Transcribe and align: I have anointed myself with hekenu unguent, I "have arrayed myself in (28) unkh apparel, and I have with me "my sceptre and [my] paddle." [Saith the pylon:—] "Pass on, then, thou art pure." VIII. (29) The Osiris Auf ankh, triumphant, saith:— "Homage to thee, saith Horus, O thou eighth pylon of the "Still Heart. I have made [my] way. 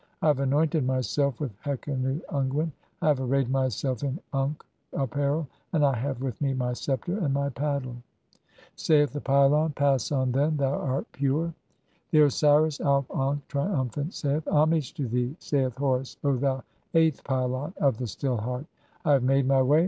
I 0.23 0.27
have 0.29 0.39
anointed 0.39 0.83
myself 0.83 1.39
with 1.39 1.55
hekenu 1.61 2.23
unguent, 2.29 2.71
I 3.03 3.09
"have 3.09 3.21
arrayed 3.21 3.49
myself 3.51 4.01
in 4.01 4.17
(28) 4.31 4.31
unkh 4.33 4.61
apparel, 4.93 5.47
and 5.73 5.85
I 5.85 5.95
have 5.95 6.23
with 6.23 6.41
me 6.41 6.55
"my 6.55 6.73
sceptre 6.73 7.19
and 7.19 7.31
[my] 7.35 7.49
paddle." 7.49 7.97
[Saith 8.75 9.11
the 9.13 9.21
pylon:—] 9.21 9.73
"Pass 9.75 10.11
on, 10.11 10.31
then, 10.31 10.57
thou 10.57 10.73
art 10.73 11.05
pure." 11.11 11.53
VIII. 11.53 11.53
(29) 12.09 12.09
The 12.09 12.21
Osiris 12.25 12.81
Auf 12.81 13.11
ankh, 13.11 13.47
triumphant, 13.47 14.15
saith:— 14.15 14.47
"Homage 14.51 14.91
to 14.95 15.07
thee, 15.07 15.35
saith 15.37 15.75
Horus, 15.77 16.17
O 16.23 16.35
thou 16.35 16.63
eighth 16.95 17.23
pylon 17.23 17.75
of 17.77 17.97
the 17.99 18.07
"Still 18.07 18.37
Heart. 18.37 18.65
I 19.05 19.11
have 19.11 19.23
made 19.23 19.45
[my] 19.45 19.61
way. 19.61 19.79